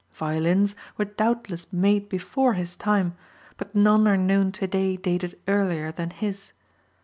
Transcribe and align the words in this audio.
Violins 0.13 0.73
were 0.97 1.05
doubtless 1.05 1.71
made 1.71 2.09
before 2.09 2.53
his 2.55 2.75
time, 2.75 3.13
but 3.57 3.75
none 3.75 4.07
are 4.07 4.17
known 4.17 4.51
to 4.53 4.65
day 4.65 4.97
dated 4.97 5.37
earlier 5.47 5.91
than 5.91 6.09
his. 6.09 6.53